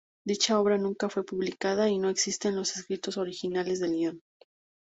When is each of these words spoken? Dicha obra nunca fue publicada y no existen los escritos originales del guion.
Dicha 0.25 0.59
obra 0.59 0.79
nunca 0.79 1.09
fue 1.09 1.23
publicada 1.23 1.87
y 1.87 1.99
no 1.99 2.09
existen 2.09 2.55
los 2.55 2.75
escritos 2.75 3.17
originales 3.17 3.79
del 3.79 3.91
guion. 3.91 4.23